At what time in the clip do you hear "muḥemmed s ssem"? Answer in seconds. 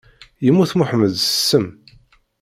0.75-1.65